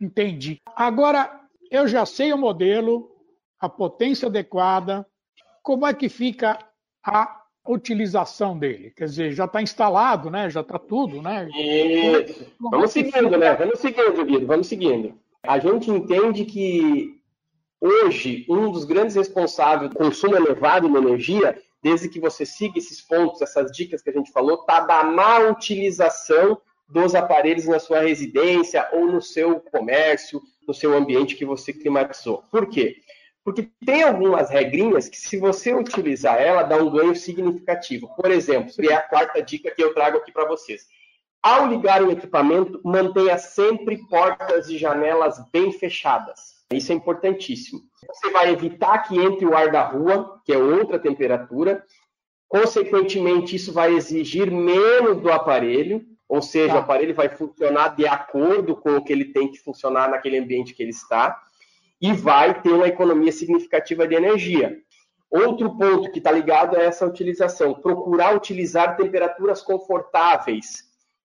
Entendi. 0.02 0.60
Agora, 0.76 1.40
eu 1.72 1.88
já 1.88 2.06
sei 2.06 2.34
o 2.34 2.38
modelo, 2.38 3.16
a 3.60 3.70
potência 3.70 4.28
adequada, 4.28 5.08
como 5.62 5.88
é 5.88 5.94
que 5.94 6.10
fica 6.10 6.60
a 7.06 7.43
utilização 7.66 8.58
dele? 8.58 8.92
Quer 8.92 9.06
dizer, 9.06 9.32
já 9.32 9.46
está 9.46 9.62
instalado, 9.62 10.30
né? 10.30 10.50
Já 10.50 10.62
está 10.62 10.78
tudo, 10.78 11.22
né? 11.22 11.48
Isso. 11.50 12.46
Vamos 12.60 12.92
seguindo, 12.92 13.38
né? 13.38 13.54
Vamos 13.56 13.80
seguindo, 13.80 14.26
Guido, 14.26 14.46
vamos 14.46 14.68
seguindo. 14.68 15.18
A 15.42 15.60
gente 15.60 15.90
entende 15.90 16.46
que 16.46 17.20
hoje 17.80 18.46
um 18.50 18.72
dos 18.72 18.86
grandes 18.86 19.16
responsáveis 19.16 19.90
do 19.90 19.96
consumo 19.96 20.36
elevado 20.36 20.90
de 20.90 20.98
energia 20.98 21.58
desde 21.82 22.08
que 22.08 22.20
você 22.20 22.46
siga 22.46 22.80
esses 22.80 23.02
pontos, 23.02 23.42
essas 23.42 23.70
dicas 23.72 24.02
que 24.02 24.10
a 24.10 24.14
gente 24.14 24.32
falou, 24.32 24.60
tá 24.60 24.80
da 24.80 25.04
má 25.04 25.40
utilização 25.40 26.58
dos 26.88 27.14
aparelhos 27.14 27.66
na 27.66 27.80
sua 27.80 28.00
residência 28.00 28.88
ou 28.94 29.08
no 29.08 29.22
seu 29.22 29.60
comércio, 29.60 30.42
no 30.66 30.74
seu 30.74 30.94
ambiente 30.94 31.36
que 31.36 31.46
você 31.46 31.74
climatizou. 31.74 32.44
Por 32.50 32.70
quê? 32.70 32.96
Porque 33.44 33.70
tem 33.86 34.04
algumas 34.04 34.50
regrinhas 34.50 35.10
que, 35.10 35.18
se 35.18 35.38
você 35.38 35.74
utilizar 35.74 36.42
ela, 36.42 36.64
dá 36.64 36.78
um 36.78 36.90
ganho 36.90 37.16
significativo. 37.16 38.10
Por 38.16 38.32
exemplo, 38.32 38.72
e 38.80 38.88
é 38.88 38.96
a 38.96 39.02
quarta 39.02 39.42
dica 39.42 39.70
que 39.70 39.84
eu 39.84 39.94
trago 39.94 40.18
aqui 40.18 40.32
para 40.32 40.48
vocês. 40.48 40.88
Ao 41.42 41.68
ligar 41.68 42.02
o 42.02 42.10
equipamento, 42.10 42.80
mantenha 42.86 43.38
sempre 43.38 43.98
portas 44.08 44.70
e 44.70 44.78
janelas 44.78 45.44
bem 45.52 45.74
fechadas. 45.74 46.64
Isso 46.72 46.94
é 46.94 46.96
importantíssimo. 46.96 47.82
Você 48.08 48.32
vai 48.32 48.50
evitar 48.50 49.00
que 49.00 49.20
entre 49.20 49.46
o 49.46 49.56
ar 49.56 49.70
da 49.70 49.84
rua, 49.84 50.42
que 50.46 50.54
é 50.54 50.58
outra 50.58 50.98
temperatura. 50.98 51.84
Consequentemente, 52.48 53.58
isso 53.58 53.74
vai 53.74 53.94
exigir 53.94 54.50
menos 54.50 55.22
do 55.22 55.30
aparelho, 55.30 56.06
ou 56.30 56.42
seja, 56.42 56.70
tá. 56.70 56.76
o 56.76 56.80
aparelho 56.80 57.14
vai 57.14 57.28
funcionar 57.28 57.90
de 57.90 58.08
acordo 58.08 58.78
com 58.78 58.96
o 58.96 59.04
que 59.04 59.12
ele 59.12 59.26
tem 59.26 59.52
que 59.52 59.60
funcionar 59.60 60.10
naquele 60.10 60.38
ambiente 60.38 60.74
que 60.74 60.82
ele 60.82 60.92
está 60.92 61.38
e 62.04 62.12
vai 62.12 62.62
ter 62.62 62.74
uma 62.74 62.90
economia 62.90 63.32
significativa 63.32 64.06
de 64.06 64.14
energia. 64.14 64.78
Outro 65.32 65.78
ponto 65.78 66.12
que 66.12 66.18
está 66.18 66.30
ligado 66.30 66.76
a 66.76 66.82
essa 66.82 67.06
utilização, 67.06 67.74
procurar 67.74 68.36
utilizar 68.36 68.98
temperaturas 68.98 69.62
confortáveis. 69.62 70.84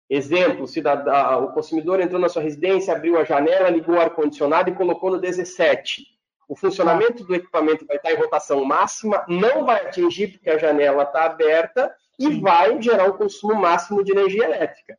Exemplo, 0.08 0.68
se 0.68 0.80
o 0.80 1.48
consumidor 1.48 2.00
entrou 2.00 2.20
na 2.20 2.28
sua 2.28 2.42
residência, 2.42 2.94
abriu 2.94 3.18
a 3.18 3.24
janela, 3.24 3.68
ligou 3.68 3.96
o 3.96 4.00
ar-condicionado 4.00 4.70
e 4.70 4.74
colocou 4.74 5.10
no 5.10 5.18
17. 5.18 6.06
O 6.48 6.54
funcionamento 6.54 7.24
do 7.24 7.34
equipamento 7.34 7.84
vai 7.84 7.96
estar 7.96 8.12
em 8.12 8.16
rotação 8.16 8.64
máxima, 8.64 9.24
não 9.26 9.66
vai 9.66 9.84
atingir 9.84 10.28
porque 10.28 10.48
a 10.48 10.58
janela 10.58 11.02
está 11.02 11.24
aberta 11.24 11.92
e 12.18 12.40
vai 12.40 12.80
gerar 12.80 13.06
um 13.06 13.18
consumo 13.18 13.56
máximo 13.56 14.04
de 14.04 14.12
energia 14.12 14.44
elétrica. 14.44 14.96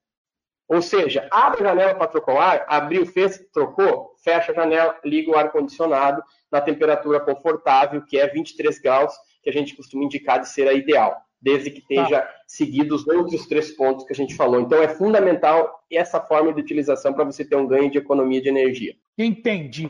Ou 0.70 0.84
seja, 0.84 1.28
abre 1.32 1.64
a 1.64 1.70
janela 1.70 1.96
para 1.96 2.06
trocar 2.06 2.34
o 2.36 2.40
ar, 2.40 2.66
abriu, 2.68 3.04
fez, 3.04 3.44
trocou, 3.52 4.14
fecha 4.24 4.52
a 4.52 4.56
janela, 4.56 5.00
liga 5.04 5.32
o 5.32 5.36
ar-condicionado 5.36 6.24
na 6.52 6.62
temperatura 6.62 7.20
confortável, 7.20 8.04
que 8.06 8.20
é 8.20 8.28
23 8.28 8.78
graus, 8.80 9.12
que 9.42 9.50
a 9.50 9.54
gente 9.54 9.76
costuma 9.76 10.04
indicar 10.04 10.40
de 10.40 10.48
ser 10.48 10.68
a 10.68 10.74
ideal, 10.74 11.18
desde 11.42 11.72
que 11.72 11.80
esteja 11.80 12.22
tá. 12.22 12.30
seguido 12.46 12.94
os 12.94 13.08
outros 13.08 13.48
três 13.48 13.72
pontos 13.72 14.06
que 14.06 14.14
a 14.14 14.16
gente 14.16 14.36
falou. 14.36 14.62
Então, 14.62 14.80
é 14.80 14.88
fundamental 14.88 15.84
essa 15.92 16.22
forma 16.22 16.54
de 16.54 16.62
utilização 16.62 17.14
para 17.14 17.24
você 17.24 17.44
ter 17.44 17.56
um 17.56 17.66
ganho 17.66 17.90
de 17.90 17.98
economia 17.98 18.40
de 18.40 18.50
energia. 18.50 18.94
Entendi. 19.18 19.90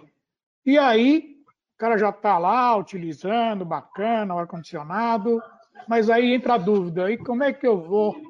E 0.65 0.77
aí, 0.77 1.35
o 1.75 1.77
cara 1.77 1.97
já 1.97 2.09
está 2.09 2.37
lá 2.37 2.77
utilizando, 2.77 3.65
bacana, 3.65 4.33
o 4.33 4.39
ar-condicionado, 4.39 5.41
mas 5.89 6.09
aí 6.09 6.33
entra 6.33 6.53
a 6.53 6.57
dúvida, 6.57 7.11
e 7.11 7.17
como 7.17 7.43
é 7.43 7.51
que 7.51 7.67
eu 7.67 7.81
vou 7.81 8.28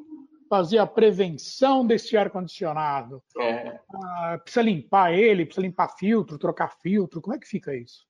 fazer 0.50 0.80
a 0.80 0.88
prevenção 0.88 1.86
desse 1.86 2.18
ar-condicionado? 2.18 3.22
É. 3.40 3.80
Ah, 3.94 4.40
precisa 4.44 4.64
limpar 4.64 5.14
ele, 5.14 5.46
precisa 5.46 5.66
limpar 5.66 5.90
filtro, 5.98 6.40
trocar 6.40 6.76
filtro, 6.82 7.22
como 7.22 7.36
é 7.36 7.40
que 7.40 7.48
fica 7.48 7.76
isso? 7.76 8.08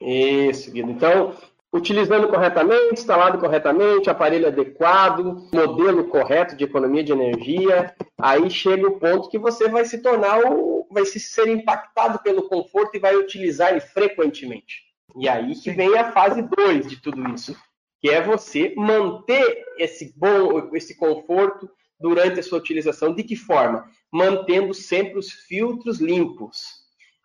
Isso, 0.00 0.70
Guido. 0.72 0.90
Então, 0.90 1.34
utilizando 1.72 2.28
corretamente, 2.28 2.94
instalado 2.94 3.38
corretamente, 3.38 4.10
aparelho 4.10 4.48
adequado, 4.48 5.48
modelo 5.52 6.04
correto 6.08 6.56
de 6.56 6.64
economia 6.64 7.04
de 7.04 7.12
energia, 7.12 7.94
aí 8.18 8.50
chega 8.50 8.86
o 8.86 8.98
ponto 8.98 9.28
que 9.28 9.38
você 9.38 9.68
vai 9.68 9.84
se 9.84 9.98
tornar 9.98 10.40
o, 10.40 10.86
vai 10.90 11.04
se 11.04 11.20
ser 11.20 11.48
impactado 11.48 12.18
pelo 12.20 12.48
conforto 12.48 12.96
e 12.96 13.00
vai 13.00 13.16
utilizar 13.16 13.70
ele 13.70 13.80
frequentemente. 13.80 14.86
E 15.18 15.28
aí 15.28 15.54
que 15.54 15.70
vem 15.70 15.96
a 15.96 16.12
fase 16.12 16.42
2 16.42 16.88
de 16.88 17.00
tudo 17.00 17.26
isso, 17.30 17.56
que 18.00 18.10
é 18.10 18.20
você 18.20 18.74
manter 18.76 19.64
esse 19.78 20.12
bom, 20.16 20.74
esse 20.74 20.96
conforto 20.96 21.68
durante 21.98 22.40
a 22.40 22.42
sua 22.42 22.58
utilização. 22.58 23.14
De 23.14 23.22
que 23.22 23.36
forma? 23.36 23.88
Mantendo 24.12 24.74
sempre 24.74 25.18
os 25.18 25.30
filtros 25.30 26.00
limpos. 26.00 26.84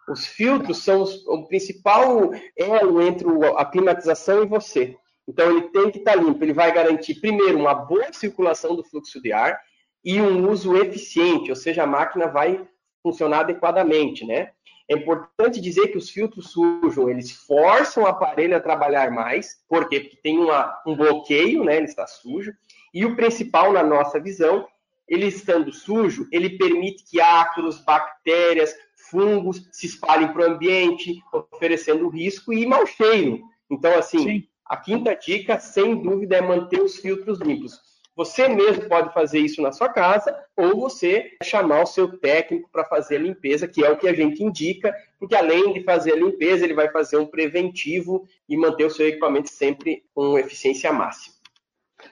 Os 0.09 0.25
filtros 0.25 0.79
são 0.79 1.01
os, 1.01 1.25
o 1.27 1.47
principal 1.47 2.31
elo 2.57 3.01
entre 3.01 3.27
a 3.57 3.65
climatização 3.65 4.43
e 4.43 4.47
você. 4.47 4.95
Então, 5.27 5.49
ele 5.49 5.69
tem 5.69 5.91
que 5.91 5.99
estar 5.99 6.15
limpo. 6.15 6.43
Ele 6.43 6.53
vai 6.53 6.73
garantir, 6.73 7.15
primeiro, 7.15 7.59
uma 7.59 7.73
boa 7.73 8.11
circulação 8.11 8.75
do 8.75 8.83
fluxo 8.83 9.21
de 9.21 9.31
ar 9.31 9.59
e 10.03 10.19
um 10.19 10.49
uso 10.49 10.75
eficiente, 10.75 11.49
ou 11.49 11.55
seja, 11.55 11.83
a 11.83 11.87
máquina 11.87 12.27
vai 12.27 12.67
funcionar 13.03 13.41
adequadamente, 13.41 14.25
né? 14.25 14.51
É 14.91 14.93
importante 14.93 15.61
dizer 15.61 15.87
que 15.87 15.97
os 15.97 16.09
filtros 16.09 16.51
sujos, 16.51 16.97
eles 17.07 17.31
forçam 17.31 18.03
o 18.03 18.07
aparelho 18.07 18.57
a 18.57 18.59
trabalhar 18.59 19.09
mais, 19.09 19.63
por 19.69 19.87
quê? 19.87 20.01
Porque 20.01 20.17
tem 20.17 20.37
uma, 20.37 20.77
um 20.85 20.97
bloqueio, 20.97 21.63
né? 21.63 21.77
Ele 21.77 21.85
está 21.85 22.05
sujo. 22.05 22.51
E 22.93 23.05
o 23.05 23.15
principal, 23.15 23.71
na 23.71 23.83
nossa 23.83 24.19
visão, 24.19 24.67
ele 25.07 25.27
estando 25.27 25.71
sujo, 25.71 26.27
ele 26.29 26.57
permite 26.57 27.05
que 27.09 27.21
ácaros, 27.21 27.79
bactérias, 27.85 28.75
fungos 29.09 29.65
se 29.71 29.85
espalhem 29.85 30.33
para 30.33 30.41
o 30.41 30.53
ambiente, 30.55 31.21
oferecendo 31.31 32.09
risco 32.09 32.51
e 32.51 32.65
mau 32.65 32.85
cheiro. 32.85 33.39
Então, 33.69 33.97
assim, 33.97 34.19
Sim. 34.19 34.43
a 34.65 34.75
quinta 34.75 35.15
dica, 35.15 35.57
sem 35.57 36.03
dúvida, 36.03 36.35
é 36.35 36.41
manter 36.41 36.81
os 36.81 36.97
filtros 36.97 37.39
limpos. 37.39 37.79
Você 38.15 38.47
mesmo 38.47 38.87
pode 38.89 39.13
fazer 39.13 39.39
isso 39.39 39.61
na 39.61 39.71
sua 39.71 39.87
casa 39.89 40.35
ou 40.55 40.77
você 40.77 41.37
chamar 41.43 41.83
o 41.83 41.85
seu 41.85 42.17
técnico 42.19 42.69
para 42.69 42.83
fazer 42.83 43.15
a 43.15 43.19
limpeza, 43.19 43.67
que 43.67 43.83
é 43.83 43.89
o 43.89 43.97
que 43.97 44.07
a 44.07 44.13
gente 44.13 44.43
indica, 44.43 44.93
porque 45.17 45.35
além 45.35 45.71
de 45.73 45.83
fazer 45.83 46.13
a 46.13 46.17
limpeza, 46.17 46.65
ele 46.65 46.73
vai 46.73 46.91
fazer 46.91 47.17
um 47.17 47.25
preventivo 47.25 48.27
e 48.49 48.57
manter 48.57 48.85
o 48.85 48.89
seu 48.89 49.07
equipamento 49.07 49.49
sempre 49.49 50.03
com 50.13 50.37
eficiência 50.37 50.91
máxima. 50.91 51.35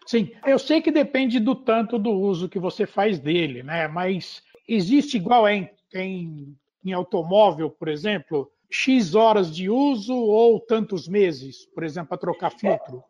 Sim, 0.05 0.31
eu 0.45 0.57
sei 0.57 0.81
que 0.81 0.91
depende 0.91 1.39
do 1.39 1.55
tanto 1.55 1.99
do 1.99 2.11
uso 2.11 2.47
que 2.47 2.59
você 2.59 2.85
faz 2.85 3.19
dele, 3.19 3.63
né? 3.63 3.87
Mas 3.87 4.43
existe 4.67 5.17
igual 5.17 5.47
em, 5.47 5.69
em, 5.93 6.55
em 6.85 6.93
automóvel, 6.93 7.69
por 7.69 7.87
exemplo, 7.87 8.49
X 8.69 9.15
horas 9.15 9.53
de 9.53 9.69
uso 9.69 10.15
ou 10.15 10.59
tantos 10.59 11.07
meses, 11.07 11.65
por 11.73 11.83
exemplo, 11.83 12.09
para 12.09 12.17
trocar 12.19 12.51
filtro? 12.51 13.03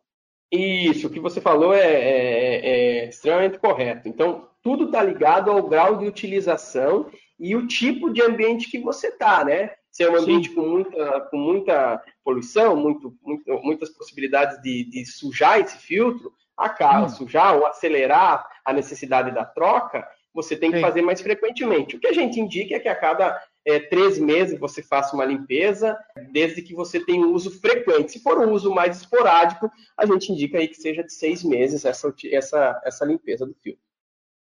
Isso, 0.50 1.06
o 1.06 1.10
que 1.10 1.20
você 1.20 1.40
falou 1.40 1.72
é, 1.72 1.80
é, 1.80 2.66
é 2.66 3.08
extremamente 3.08 3.58
correto. 3.58 4.08
Então, 4.08 4.48
tudo 4.62 4.86
está 4.86 5.02
ligado 5.02 5.50
ao 5.50 5.62
grau 5.62 5.98
de 5.98 6.06
utilização 6.06 7.10
e 7.38 7.54
o 7.54 7.66
tipo 7.66 8.12
de 8.12 8.20
ambiente 8.20 8.70
que 8.70 8.78
você 8.78 9.08
está, 9.08 9.44
né? 9.44 9.70
Se 9.90 10.02
é 10.04 10.10
um 10.10 10.16
ambiente 10.16 10.50
com 10.50 10.62
muita, 10.62 11.20
com 11.22 11.36
muita 11.36 12.02
poluição, 12.24 12.76
muito, 12.76 13.14
muito, 13.22 13.50
muitas 13.62 13.90
possibilidades 13.90 14.60
de, 14.62 14.84
de, 14.84 15.04
sujar 15.06 15.60
esse 15.60 15.78
filtro, 15.78 16.32
acaba 16.56 17.06
hum. 17.06 17.08
sujar 17.08 17.56
ou 17.56 17.66
acelerar 17.66 18.46
a 18.64 18.72
necessidade 18.72 19.32
da 19.32 19.44
troca, 19.44 20.06
você 20.32 20.56
tem 20.56 20.70
que 20.70 20.76
Sim. 20.76 20.82
fazer 20.82 21.02
mais 21.02 21.20
frequentemente. 21.20 21.96
O 21.96 22.00
que 22.00 22.06
a 22.06 22.12
gente 22.12 22.38
indica 22.38 22.76
é 22.76 22.78
que 22.78 22.88
a 22.88 22.94
cada 22.94 23.40
é, 23.70 23.80
três 23.80 24.18
meses 24.18 24.58
você 24.58 24.82
faça 24.82 25.14
uma 25.14 25.24
limpeza, 25.24 25.96
desde 26.32 26.62
que 26.62 26.74
você 26.74 26.98
tenha 26.98 27.26
um 27.26 27.32
uso 27.32 27.50
frequente. 27.60 28.12
Se 28.12 28.22
for 28.22 28.38
um 28.38 28.52
uso 28.52 28.74
mais 28.74 28.98
esporádico, 28.98 29.70
a 29.96 30.06
gente 30.06 30.32
indica 30.32 30.58
aí 30.58 30.68
que 30.68 30.76
seja 30.76 31.02
de 31.02 31.12
seis 31.12 31.44
meses 31.44 31.84
essa, 31.84 32.12
essa, 32.30 32.82
essa 32.84 33.04
limpeza 33.04 33.46
do 33.46 33.54
filtro. 33.54 33.82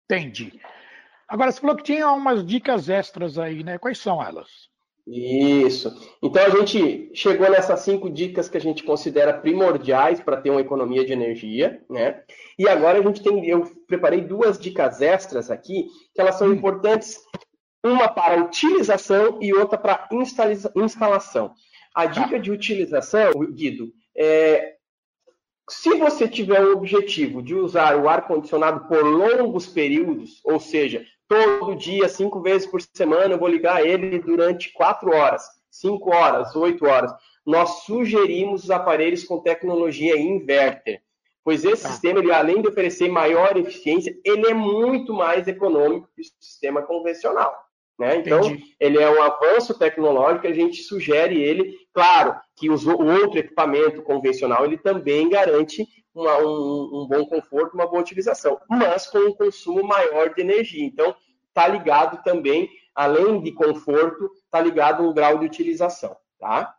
Entendi. 0.06 0.60
Agora, 1.28 1.52
você 1.52 1.62
falou 1.62 1.76
que 1.76 1.84
tinha 1.84 2.12
umas 2.12 2.46
dicas 2.46 2.90
extras 2.90 3.38
aí, 3.38 3.64
né? 3.64 3.78
Quais 3.78 3.98
são 3.98 4.22
elas? 4.22 4.70
Isso. 5.06 5.94
Então 6.22 6.46
a 6.46 6.50
gente 6.50 7.12
chegou 7.14 7.50
nessas 7.50 7.82
cinco 7.82 8.10
dicas 8.10 8.48
que 8.48 8.56
a 8.56 8.62
gente 8.62 8.84
considera 8.84 9.34
primordiais 9.34 10.22
para 10.22 10.38
ter 10.38 10.50
uma 10.50 10.62
economia 10.62 11.04
de 11.06 11.12
energia, 11.12 11.84
né? 11.90 12.24
E 12.58 12.70
agora 12.70 13.00
a 13.00 13.02
gente 13.02 13.22
tem, 13.22 13.46
eu 13.46 13.70
preparei 13.86 14.22
duas 14.22 14.58
dicas 14.58 15.02
extras 15.02 15.52
aqui 15.52 15.88
que 16.14 16.22
elas 16.22 16.36
são 16.36 16.48
hum. 16.48 16.54
importantes 16.54 17.20
uma 17.84 18.08
para 18.08 18.42
utilização 18.42 19.40
e 19.42 19.54
outra 19.54 19.78
para 19.78 20.08
instalação. 20.76 21.54
A 21.94 22.08
tá. 22.08 22.12
dica 22.12 22.40
de 22.40 22.52
utilização, 22.52 23.32
Guido, 23.52 23.92
é 24.16 24.76
se 25.70 25.96
você 25.96 26.28
tiver 26.28 26.64
o 26.64 26.74
objetivo 26.74 27.42
de 27.42 27.56
usar 27.56 27.96
o 27.96 28.10
ar-condicionado 28.10 28.88
por 28.88 29.04
longos 29.04 29.66
períodos, 29.66 30.42
ou 30.44 30.60
seja, 30.60 31.06
todo 31.28 31.76
dia, 31.76 32.10
cinco 32.10 32.42
vezes 32.42 32.68
por 32.68 32.82
semana, 32.82 33.34
eu 33.34 33.40
vou 33.40 33.48
ligar 33.48 33.86
ele 33.86 34.20
durante 34.20 34.74
quatro 34.74 35.12
horas, 35.12 35.44
cinco 35.70 36.14
horas, 36.14 36.56
oito 36.56 36.86
horas, 36.86 37.14
nós 37.46 37.84
sugerimos 37.84 38.66
os 38.66 38.72
aparelhos 38.72 39.24
com 39.24 39.40
tecnologia 39.40 40.18
inverter. 40.18 41.02
Pois 41.44 41.66
esse 41.66 41.84
tá. 41.84 41.90
sistema, 41.90 42.20
ele, 42.20 42.32
além 42.32 42.62
de 42.62 42.70
oferecer 42.70 43.10
maior 43.10 43.58
eficiência, 43.58 44.16
ele 44.24 44.48
é 44.48 44.54
muito 44.54 45.14
mais 45.14 45.48
econômico 45.48 46.10
que 46.16 46.22
o 46.22 46.26
sistema 46.40 46.82
convencional. 46.82 47.54
Né? 47.98 48.18
Então, 48.18 48.40
Entendi. 48.40 48.76
ele 48.80 49.00
é 49.00 49.10
um 49.10 49.22
avanço 49.22 49.78
tecnológico, 49.78 50.48
a 50.48 50.54
gente 50.54 50.82
sugere 50.82 51.42
ele, 51.42 51.78
claro, 51.94 52.36
que 52.56 52.70
o 52.70 52.74
outro 52.74 53.40
equipamento 53.40 54.02
convencional 54.02 54.66
ele 54.66 54.78
também 54.78 55.30
garante 55.30 55.88
uma, 56.14 56.38
um, 56.40 57.04
um, 57.04 57.08
bom 57.08 57.26
conforto, 57.26 57.74
uma 57.74 57.88
boa 57.88 58.02
utilização, 58.02 58.60
mas 58.70 59.08
com 59.08 59.20
um 59.20 59.34
consumo 59.34 59.84
maior 59.84 60.34
de 60.34 60.42
energia. 60.42 60.86
Então, 60.86 61.16
está 61.48 61.68
ligado 61.68 62.24
também, 62.24 62.70
além 62.96 63.42
de 63.42 63.52
conforto, 63.52 64.32
está 64.46 64.60
ligado 64.60 65.04
ao 65.04 65.14
grau 65.14 65.38
de 65.40 65.46
utilização. 65.46 66.16
Tá? 66.40 66.76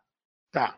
Tá. 0.51 0.75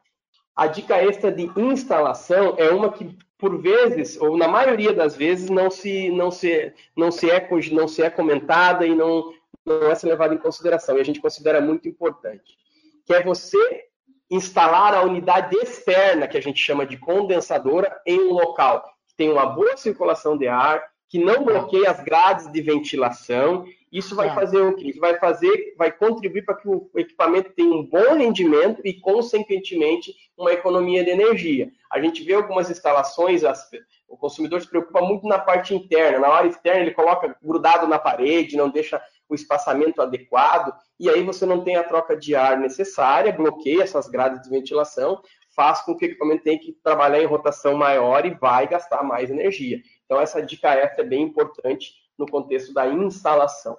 A 0.56 0.68
dica 0.68 0.98
extra 1.04 1.32
de 1.32 1.52
instalação 1.56 2.56
é 2.58 2.70
uma 2.70 2.92
que 2.92 3.16
por 3.38 3.62
vezes, 3.62 4.20
ou 4.20 4.36
na 4.36 4.48
maioria 4.48 4.92
das 4.92 5.16
vezes, 5.16 5.50
não 5.50 5.70
se, 5.70 6.10
não 6.10 6.32
se, 6.32 6.74
não 6.96 7.12
se, 7.12 7.30
é, 7.30 7.48
não 7.72 7.88
se 7.88 8.02
é 8.02 8.10
comentada 8.10 8.86
e 8.86 8.96
não, 8.96 9.32
não 9.66 9.92
é 9.92 9.96
se 9.96 10.06
levada 10.06 10.34
em 10.34 10.38
consideração. 10.38 10.98
E 10.98 11.02
a 11.02 11.06
gente 11.06 11.22
considera 11.22 11.62
muito 11.62 11.88
importante. 11.88 12.58
Que 13.06 13.14
é 13.14 13.24
você 13.24 13.86
instalar 14.30 14.94
a 14.94 15.04
unidade 15.04 15.56
externa, 15.56 16.28
que 16.28 16.38
a 16.38 16.42
gente 16.42 16.60
chama 16.60 16.86
de 16.86 16.98
condensadora, 16.98 18.00
em 18.06 18.20
um 18.20 18.34
local 18.34 18.84
que 19.08 19.16
tem 19.16 19.32
uma 19.32 19.46
boa 19.46 19.78
circulação 19.78 20.38
de 20.38 20.48
ar, 20.48 20.84
que 21.10 21.18
não 21.18 21.44
bloqueie 21.44 21.88
as 21.88 22.04
grades 22.04 22.52
de 22.52 22.62
ventilação. 22.62 23.66
Isso 23.92 24.16
vai 24.16 24.34
fazer 24.36 24.62
o 24.62 24.76
quê? 24.76 24.94
Vai 25.00 25.18
fazer, 25.18 25.74
vai 25.78 25.92
contribuir 25.92 26.44
para 26.44 26.56
que 26.56 26.68
o 26.68 26.90
equipamento 26.96 27.54
tenha 27.54 27.74
um 27.74 27.86
bom 27.86 28.16
rendimento 28.16 28.82
e, 28.84 28.94
consequentemente, 28.94 30.14
uma 30.38 30.52
economia 30.52 31.04
de 31.04 31.12
energia. 31.12 31.72
A 31.90 32.02
gente 32.02 32.22
vê 32.24 32.34
algumas 32.34 32.70
instalações, 32.70 33.46
as, 33.46 33.70
o 34.10 34.18
consumidor 34.18 34.62
se 34.62 34.70
preocupa 34.70 35.02
muito 35.02 35.26
na 35.26 35.40
parte 35.40 35.74
interna, 35.74 36.20
na 36.20 36.30
hora 36.30 36.48
externa 36.48 36.82
ele 36.82 36.92
coloca 36.92 37.38
grudado 37.42 37.88
na 37.88 37.98
parede, 37.98 38.58
não 38.58 38.70
deixa 38.70 39.02
o 39.30 39.36
espaçamento 39.36 40.02
adequado, 40.02 40.74
e 41.00 41.10
aí 41.10 41.24
você 41.24 41.46
não 41.46 41.64
tem 41.64 41.76
a 41.76 41.84
troca 41.84 42.16
de 42.16 42.36
ar 42.36 42.58
necessária, 42.58 43.32
bloqueia 43.32 43.84
essas 43.84 44.08
grades 44.08 44.42
de 44.42 44.50
ventilação, 44.50 45.22
faz 45.56 45.82
com 45.82 45.96
que 45.96 46.06
o 46.06 46.08
equipamento 46.08 46.44
tenha 46.44 46.60
que 46.60 46.72
trabalhar 46.84 47.22
em 47.22 47.26
rotação 47.26 47.76
maior 47.76 48.26
e 48.26 48.34
vai 48.36 48.68
gastar 48.68 49.04
mais 49.04 49.30
energia. 49.30 49.82
Então, 50.06 50.20
essa 50.22 50.42
dica 50.42 50.70
F 50.70 51.02
é 51.02 51.04
bem 51.04 51.24
importante 51.24 51.94
no 52.18 52.28
contexto 52.28 52.74
da 52.74 52.88
instalação. 52.88 53.78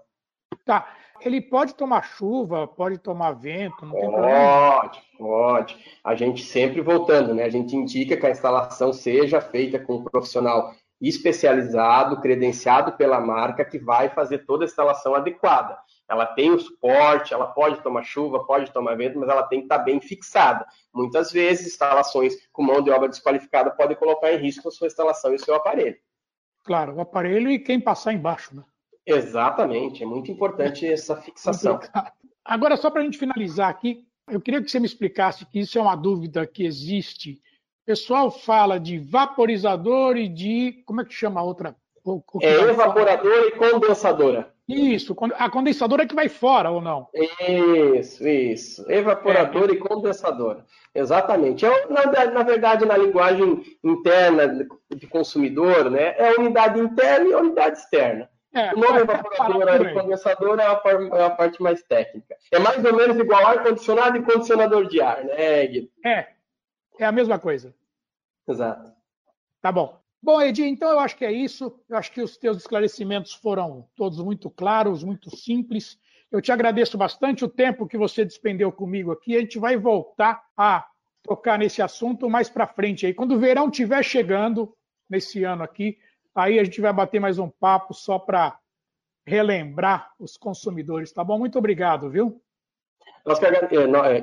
Tá. 0.64 0.94
Ele 1.20 1.40
pode 1.40 1.74
tomar 1.74 2.04
chuva, 2.04 2.68
pode 2.68 2.98
tomar 2.98 3.32
vento, 3.32 3.84
não 3.84 3.92
tem 3.92 4.02
pode, 4.02 4.12
problema? 4.12 4.80
Pode, 4.80 5.02
pode. 5.18 5.98
A 6.04 6.14
gente 6.14 6.44
sempre 6.44 6.80
voltando, 6.80 7.34
né? 7.34 7.44
A 7.44 7.48
gente 7.48 7.74
indica 7.74 8.16
que 8.16 8.26
a 8.26 8.30
instalação 8.30 8.92
seja 8.92 9.40
feita 9.40 9.78
com 9.78 9.96
um 9.96 10.04
profissional 10.04 10.72
especializado, 11.00 12.20
credenciado 12.20 12.92
pela 12.92 13.20
marca, 13.20 13.64
que 13.64 13.78
vai 13.78 14.08
fazer 14.08 14.38
toda 14.38 14.64
a 14.64 14.66
instalação 14.66 15.14
adequada. 15.14 15.78
Ela 16.08 16.26
tem 16.26 16.50
o 16.50 16.58
suporte, 16.58 17.34
ela 17.34 17.46
pode 17.46 17.80
tomar 17.82 18.02
chuva, 18.02 18.44
pode 18.44 18.72
tomar 18.72 18.96
vento, 18.96 19.18
mas 19.18 19.28
ela 19.28 19.42
tem 19.42 19.60
que 19.60 19.66
estar 19.66 19.78
bem 19.78 20.00
fixada. 20.00 20.66
Muitas 20.92 21.30
vezes, 21.30 21.66
instalações 21.66 22.34
com 22.52 22.62
mão 22.62 22.82
de 22.82 22.90
obra 22.90 23.08
desqualificada 23.08 23.70
podem 23.70 23.96
colocar 23.96 24.32
em 24.32 24.38
risco 24.38 24.68
a 24.68 24.70
sua 24.70 24.86
instalação 24.86 25.32
e 25.32 25.36
o 25.36 25.38
seu 25.38 25.54
aparelho. 25.54 25.96
Claro, 26.64 26.94
o 26.94 27.00
aparelho 27.00 27.50
e 27.50 27.58
quem 27.58 27.80
passar 27.80 28.12
embaixo, 28.12 28.56
né? 28.56 28.64
Exatamente, 29.06 30.02
é 30.02 30.06
muito 30.06 30.30
importante 30.30 30.86
essa 30.90 31.16
fixação. 31.16 31.78
Agora, 32.44 32.76
só 32.76 32.90
para 32.90 33.02
a 33.02 33.04
gente 33.04 33.18
finalizar 33.18 33.68
aqui, 33.68 34.06
eu 34.28 34.40
queria 34.40 34.62
que 34.62 34.70
você 34.70 34.78
me 34.78 34.86
explicasse 34.86 35.46
que 35.46 35.60
isso 35.60 35.78
é 35.78 35.82
uma 35.82 35.96
dúvida 35.96 36.46
que 36.46 36.64
existe. 36.64 37.40
O 37.88 37.96
pessoal 37.96 38.30
fala 38.30 38.78
de 38.78 38.98
vaporizador 38.98 40.18
e 40.18 40.28
de. 40.28 40.82
Como 40.84 41.00
é 41.00 41.06
que 41.06 41.14
chama 41.14 41.40
a 41.40 41.42
outra? 41.42 41.74
O, 42.04 42.22
o 42.34 42.38
é 42.42 42.52
evaporadora 42.68 43.46
e 43.46 43.52
condensadora. 43.52 44.52
Isso, 44.68 45.16
a 45.38 45.48
condensadora 45.48 46.02
é 46.02 46.06
que 46.06 46.14
vai 46.14 46.28
fora 46.28 46.70
ou 46.70 46.82
não? 46.82 47.08
Isso, 47.14 48.28
isso. 48.28 48.92
Evaporadora 48.92 49.72
é. 49.72 49.74
e 49.74 49.78
condensadora. 49.78 50.66
Exatamente. 50.94 51.64
É, 51.64 51.86
na, 51.88 52.26
na, 52.30 52.42
verdade, 52.42 52.84
na 52.84 52.94
linguagem 52.94 53.62
interna 53.82 54.68
de 54.94 55.06
consumidor, 55.06 55.90
né, 55.90 56.14
é 56.18 56.28
a 56.28 56.40
unidade 56.40 56.78
interna 56.78 57.26
e 57.26 57.32
a 57.32 57.38
unidade 57.38 57.78
externa. 57.78 58.28
É, 58.52 58.74
o 58.74 58.76
nome 58.76 59.00
evaporadora 59.00 59.90
e 59.90 59.94
condensadora 59.94 60.62
é 60.62 60.66
a, 60.66 60.82
é 61.16 61.24
a, 61.24 61.30
parte 61.30 61.62
mais 61.62 61.82
técnica. 61.84 62.36
É 62.52 62.58
mais 62.58 62.84
ou 62.84 62.94
menos 62.94 63.16
igual 63.16 63.46
ar-condicionado 63.46 64.18
e 64.18 64.22
condicionador 64.22 64.86
de 64.86 65.00
ar, 65.00 65.24
né, 65.24 65.66
Guido? 65.66 65.88
É, 66.04 66.26
é 66.98 67.06
a 67.06 67.12
mesma 67.12 67.38
coisa. 67.38 67.77
Exato. 68.48 68.92
Tá 69.60 69.70
bom. 69.70 70.00
Bom, 70.20 70.40
Edi, 70.40 70.64
então 70.64 70.90
eu 70.90 70.98
acho 70.98 71.16
que 71.16 71.24
é 71.24 71.32
isso. 71.32 71.78
Eu 71.88 71.96
acho 71.96 72.10
que 72.10 72.20
os 72.20 72.36
teus 72.36 72.56
esclarecimentos 72.56 73.34
foram 73.34 73.88
todos 73.94 74.18
muito 74.18 74.50
claros, 74.50 75.04
muito 75.04 75.34
simples. 75.36 75.98
Eu 76.30 76.42
te 76.42 76.50
agradeço 76.50 76.98
bastante 76.98 77.44
o 77.44 77.48
tempo 77.48 77.86
que 77.86 77.96
você 77.96 78.24
despendeu 78.24 78.72
comigo 78.72 79.12
aqui. 79.12 79.36
A 79.36 79.40
gente 79.40 79.58
vai 79.58 79.76
voltar 79.76 80.42
a 80.56 80.84
tocar 81.22 81.58
nesse 81.58 81.80
assunto 81.80 82.28
mais 82.28 82.48
para 82.48 82.66
frente 82.66 83.06
aí. 83.06 83.14
Quando 83.14 83.36
o 83.36 83.38
verão 83.38 83.68
estiver 83.68 84.02
chegando, 84.02 84.74
nesse 85.08 85.44
ano 85.44 85.62
aqui, 85.62 85.98
aí 86.34 86.58
a 86.58 86.64
gente 86.64 86.80
vai 86.80 86.92
bater 86.92 87.20
mais 87.20 87.38
um 87.38 87.48
papo 87.48 87.94
só 87.94 88.18
para 88.18 88.58
relembrar 89.26 90.12
os 90.18 90.36
consumidores, 90.36 91.12
tá 91.12 91.22
bom? 91.22 91.38
Muito 91.38 91.58
obrigado, 91.58 92.10
viu? 92.10 92.42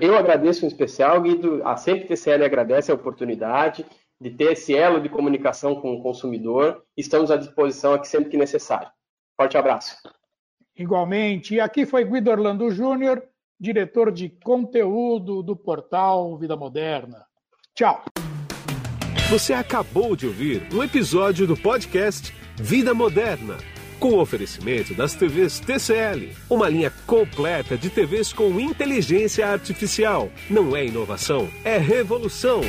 Eu 0.02 0.18
agradeço 0.18 0.66
em 0.66 0.68
especial, 0.68 1.22
Guido. 1.22 1.62
A 1.66 1.78
Sempre 1.78 2.08
TCL 2.08 2.44
agradece 2.44 2.92
a 2.92 2.96
oportunidade 2.96 3.86
de 4.20 4.30
ter 4.30 4.54
esse 4.54 4.76
elo 4.76 5.02
de 5.02 5.10
comunicação 5.10 5.76
com 5.76 5.94
o 5.94 6.02
consumidor. 6.02 6.84
Estamos 6.96 7.32
à 7.32 7.38
disposição 7.38 7.94
aqui 7.94 8.08
sempre 8.08 8.30
que 8.30 8.38
necessário. 8.38 8.90
Forte 9.36 9.58
abraço. 9.58 9.98
Igualmente. 10.76 11.56
E 11.56 11.60
aqui 11.60 11.86
foi 11.86 12.04
Guido 12.06 12.32
Orlando 12.32 12.70
Júnior, 12.72 13.24
diretor 13.60 14.12
de 14.12 14.30
conteúdo 14.30 15.42
do 15.42 15.56
portal 15.56 16.38
Vida 16.38 16.56
Moderna. 16.56 17.26
Tchau. 17.74 18.04
Você 19.30 19.54
acabou 19.54 20.16
de 20.16 20.28
ouvir 20.28 20.68
um 20.74 20.84
episódio 20.84 21.48
do 21.48 21.58
podcast 21.58 22.34
Vida 22.56 22.94
Moderna, 22.94 23.58
com 24.00 24.10
o 24.10 24.20
oferecimento 24.20 24.94
das 24.94 25.16
TVs 25.16 25.60
TCL, 25.60 26.32
uma 26.50 26.70
linha 26.70 26.92
completa 27.08 27.78
de 27.78 27.90
TVs 27.90 28.32
com 28.32 28.60
inteligência 28.60 29.48
artificial. 29.48 30.30
Não 30.50 30.76
é 30.76 30.86
inovação, 30.86 31.50
é 31.64 31.78
revolução. 31.78 32.62